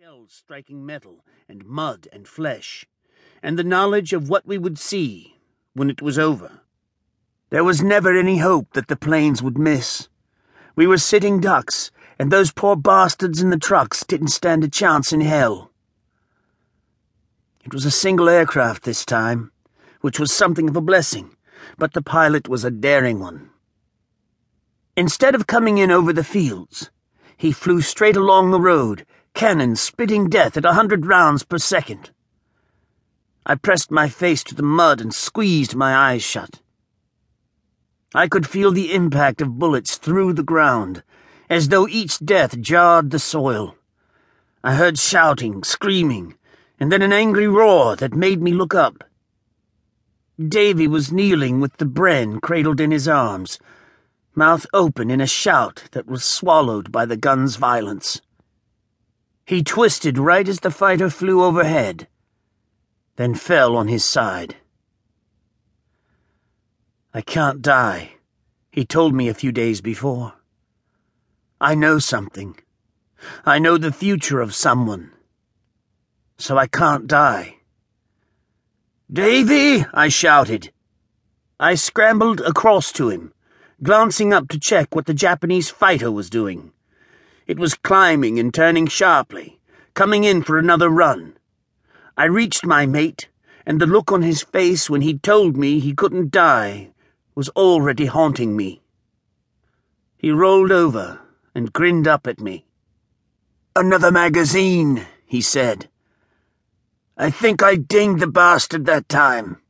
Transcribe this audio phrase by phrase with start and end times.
[0.00, 2.86] shells striking metal and mud and flesh,
[3.42, 5.34] and the knowledge of what we would see
[5.72, 6.60] when it was over.
[7.50, 10.08] There was never any hope that the planes would miss.
[10.76, 15.12] We were sitting ducks, and those poor bastards in the trucks didn't stand a chance
[15.12, 15.72] in hell.
[17.64, 19.50] It was a single aircraft this time,
[20.00, 21.34] which was something of a blessing,
[21.76, 23.50] but the pilot was a daring one.
[24.96, 26.88] Instead of coming in over the fields,
[27.36, 29.04] he flew straight along the road
[29.38, 32.10] cannon spitting death at a hundred rounds per second.
[33.46, 36.60] I pressed my face to the mud and squeezed my eyes shut.
[38.12, 41.04] I could feel the impact of bullets through the ground,
[41.48, 43.76] as though each death jarred the soil.
[44.64, 46.34] I heard shouting, screaming,
[46.80, 49.04] and then an angry roar that made me look up.
[50.36, 53.60] Davy was kneeling with the Bren cradled in his arms,
[54.34, 58.20] mouth open in a shout that was swallowed by the gun's violence.
[59.48, 62.06] He twisted right as the fighter flew overhead,
[63.16, 64.56] then fell on his side.
[67.14, 68.16] I can't die,
[68.70, 70.34] he told me a few days before.
[71.62, 72.58] I know something.
[73.46, 75.12] I know the future of someone.
[76.36, 77.56] So I can't die.
[79.10, 79.86] Davy!
[79.94, 80.72] I shouted.
[81.58, 83.32] I scrambled across to him,
[83.82, 86.72] glancing up to check what the Japanese fighter was doing.
[87.48, 89.58] It was climbing and turning sharply,
[89.94, 91.38] coming in for another run.
[92.14, 93.30] I reached my mate,
[93.64, 96.90] and the look on his face when he told me he couldn't die
[97.34, 98.82] was already haunting me.
[100.18, 101.20] He rolled over
[101.54, 102.66] and grinned up at me.
[103.74, 105.88] Another magazine, he said.
[107.16, 109.62] I think I dinged the bastard that time.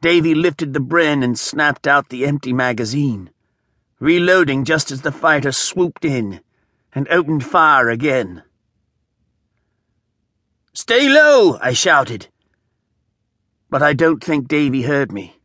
[0.00, 3.30] Davy lifted the Bren and snapped out the empty magazine
[4.02, 6.40] reloading just as the fighter swooped in
[6.92, 8.42] and opened fire again.
[10.72, 12.26] Stay low, I shouted.
[13.70, 15.36] But I don't think Davy heard me.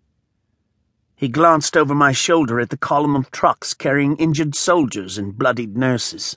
[1.16, 5.78] He glanced over my shoulder at the column of trucks carrying injured soldiers and bloodied
[5.78, 6.35] nurses.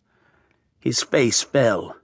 [0.78, 1.96] His face fell.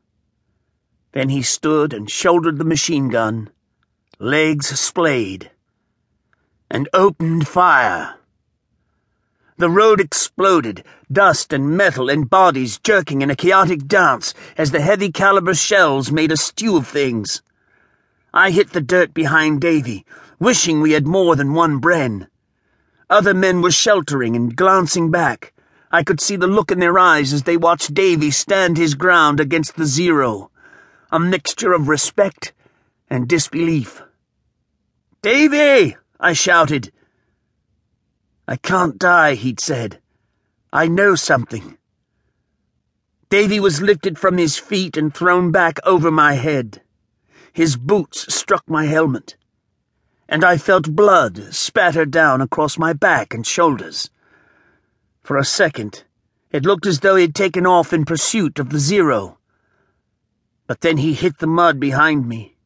[1.12, 3.50] Then he stood and shouldered the machine gun,
[4.18, 5.50] legs splayed,
[6.70, 8.15] and opened fire.
[9.58, 14.82] The road exploded, dust and metal and bodies jerking in a chaotic dance as the
[14.82, 17.40] heavy caliber shells made a stew of things.
[18.34, 20.04] I hit the dirt behind Davy,
[20.38, 22.26] wishing we had more than one Bren.
[23.08, 25.54] Other men were sheltering and glancing back.
[25.90, 29.40] I could see the look in their eyes as they watched Davy stand his ground
[29.40, 30.50] against the Zero,
[31.10, 32.52] a mixture of respect
[33.08, 34.02] and disbelief.
[35.22, 35.96] Davy!
[36.20, 36.92] I shouted
[38.48, 40.00] I can't die, he'd said.
[40.72, 41.78] I know something.
[43.28, 46.82] Davy was lifted from his feet and thrown back over my head.
[47.52, 49.36] His boots struck my helmet,
[50.28, 54.10] and I felt blood spatter down across my back and shoulders.
[55.22, 56.04] For a second,
[56.52, 59.38] it looked as though he'd taken off in pursuit of the Zero.
[60.68, 62.56] But then he hit the mud behind me,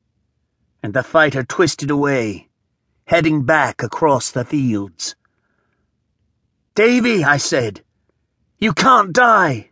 [0.82, 2.48] and the fighter twisted away,
[3.06, 5.16] heading back across the fields.
[6.74, 7.82] Davy, I said,
[8.58, 9.70] you can't die.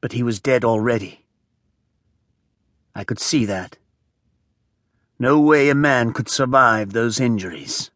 [0.00, 1.24] But he was dead already.
[2.94, 3.76] I could see that.
[5.18, 7.90] No way a man could survive those injuries.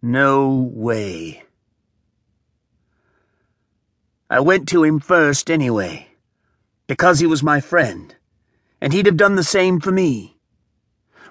[0.00, 1.42] No way.
[4.30, 6.08] I went to him first anyway,
[6.86, 8.14] because he was my friend,
[8.80, 10.38] and he'd have done the same for me.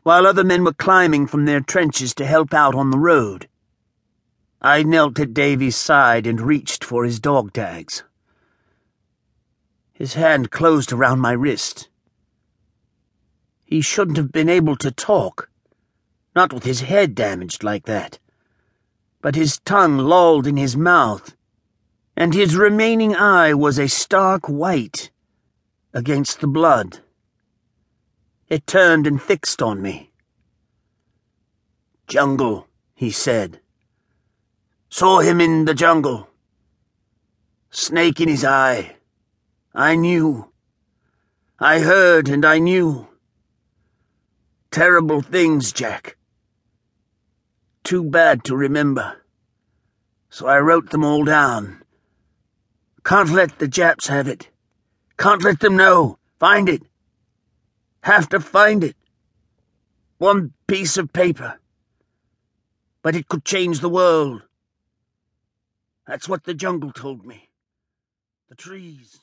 [0.04, 3.48] While other men were climbing from their trenches to help out on the road,
[4.66, 8.04] I knelt at Davy's side and reached for his dog tags.
[9.92, 11.90] His hand closed around my wrist.
[13.66, 15.50] He shouldn't have been able to talk,
[16.34, 18.20] not with his head damaged like that.
[19.22, 21.36] But his tongue lolled in his mouth,
[22.16, 25.12] and his remaining eye was a stark white
[25.94, 27.00] against the blood.
[28.48, 30.12] It turned and fixed on me.
[32.08, 33.60] Jungle, he said.
[34.94, 36.30] Saw him in the jungle.
[37.72, 38.98] Snake in his eye.
[39.74, 40.52] I knew.
[41.58, 43.08] I heard and I knew.
[44.70, 46.16] Terrible things, Jack.
[47.84, 49.24] Too bad to remember.
[50.30, 51.82] So I wrote them all down.
[53.04, 54.52] Can't let the Japs have it.
[55.18, 56.20] Can't let them know.
[56.40, 56.84] Find it.
[58.02, 58.96] Have to find it.
[60.20, 61.60] One piece of paper.
[63.02, 64.44] But it could change the world.
[66.08, 67.50] That's what the jungle told me.
[68.50, 69.22] The trees.